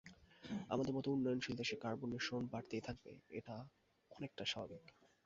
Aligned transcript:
আমাদের 0.69 0.93
মতো 0.93 1.07
উন্নয়নশীল 1.11 1.55
দেশে 1.57 1.75
কার্বন 1.75 2.09
নিঃসরণ 2.11 2.45
বাড়তেই 2.45 2.85
থাকবে, 2.87 3.11
এটা 3.37 3.55
অনেকটা 4.11 4.43
স্বাভাবিক। 4.45 4.83